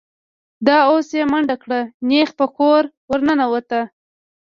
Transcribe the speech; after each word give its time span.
دا 0.67 0.77
اوس 0.89 1.07
یې 1.17 1.23
منډه 1.31 1.55
کړه، 1.63 1.79
نېغ 2.09 2.29
په 2.39 2.45
کور 2.57 2.83
ور 3.09 3.21
ننوت. 3.27 3.69